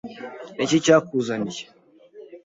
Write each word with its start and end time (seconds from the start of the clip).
Ni 0.55 0.61
iki 0.65 0.77
cyakuzaniye? 0.85 1.63